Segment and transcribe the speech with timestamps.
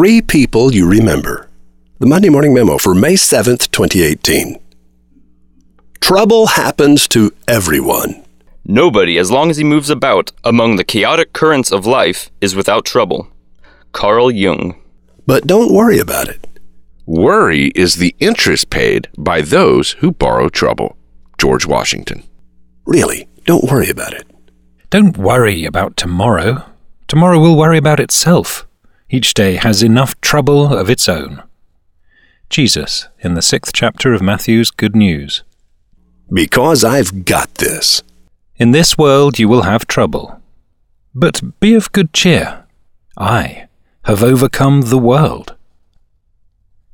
[0.00, 1.50] three people you remember.
[1.98, 4.58] The Monday Morning Memo for May 7th, 2018.
[6.00, 8.24] Trouble happens to everyone.
[8.64, 12.86] Nobody, as long as he moves about among the chaotic currents of life, is without
[12.86, 13.28] trouble.
[13.92, 14.74] Carl Jung.
[15.26, 16.46] But don't worry about it.
[17.04, 20.96] Worry is the interest paid by those who borrow trouble.
[21.36, 22.22] George Washington.
[22.86, 24.26] Really, don't worry about it.
[24.88, 26.64] Don't worry about tomorrow.
[27.06, 28.66] Tomorrow will worry about itself.
[29.12, 31.42] Each day has enough trouble of its own.
[32.48, 35.42] Jesus, in the sixth chapter of Matthew's Good News.
[36.32, 38.04] Because I've got this.
[38.54, 40.40] In this world you will have trouble.
[41.12, 42.64] But be of good cheer.
[43.16, 43.66] I
[44.04, 45.56] have overcome the world.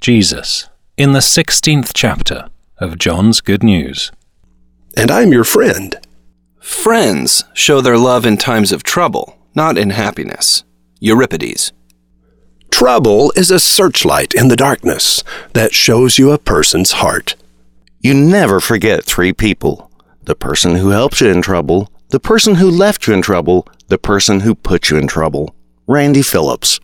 [0.00, 4.10] Jesus, in the sixteenth chapter of John's Good News.
[4.96, 5.96] And I'm your friend.
[6.58, 10.64] Friends show their love in times of trouble, not in happiness.
[10.98, 11.72] Euripides.
[12.70, 17.36] Trouble is a searchlight in the darkness that shows you a person's heart.
[18.00, 19.90] You never forget three people
[20.24, 23.98] the person who helped you in trouble, the person who left you in trouble, the
[23.98, 25.54] person who put you in trouble.
[25.86, 26.78] Randy Phillips.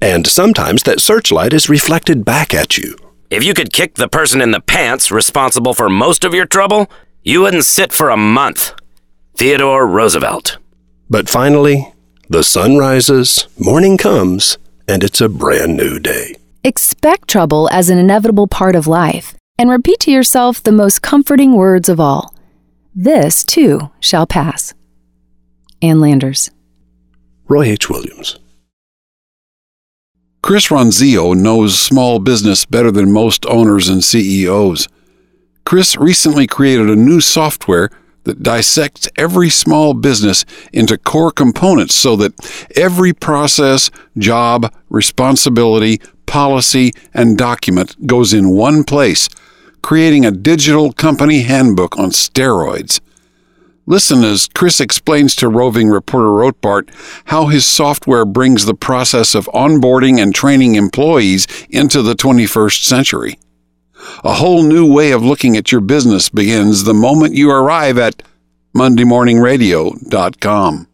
[0.00, 2.96] And sometimes that searchlight is reflected back at you.
[3.30, 6.90] If you could kick the person in the pants responsible for most of your trouble,
[7.22, 8.72] you wouldn't sit for a month.
[9.36, 10.58] Theodore Roosevelt.
[11.08, 11.92] But finally,
[12.28, 16.34] the sun rises, morning comes, and it's a brand new day.
[16.62, 21.54] Expect trouble as an inevitable part of life, and repeat to yourself the most comforting
[21.54, 22.34] words of all
[22.94, 24.74] This, too, shall pass.
[25.82, 26.50] Ann Landers.
[27.48, 27.90] Roy H.
[27.90, 28.38] Williams.
[30.42, 34.88] Chris Ronzio knows small business better than most owners and CEOs.
[35.64, 37.90] Chris recently created a new software
[38.24, 42.32] that dissects every small business into core components so that
[42.76, 49.28] every process, job, responsibility, policy, and document goes in one place,
[49.82, 53.00] creating a digital company handbook on steroids.
[53.86, 56.88] Listen as Chris explains to roving reporter Rotbart
[57.26, 63.38] how his software brings the process of onboarding and training employees into the 21st century.
[64.22, 68.22] A whole new way of looking at your business begins the moment you arrive at
[68.74, 70.88] MondayMorningRadio.com.